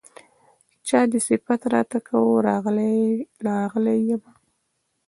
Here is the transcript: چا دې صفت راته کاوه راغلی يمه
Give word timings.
چا 0.87 0.99
دې 1.11 1.19
صفت 1.27 1.61
راته 1.73 1.97
کاوه 2.07 2.35
راغلی 3.59 3.99
يمه 4.09 4.31